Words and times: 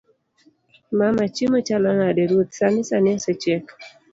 mama; 0.99 1.23
chiemo 1.35 1.59
chalo 1.67 1.89
nade? 1.99 2.23
ruoth; 2.29 2.51
sani 2.59 2.81
sani 2.89 3.09
osechiek 3.17 3.65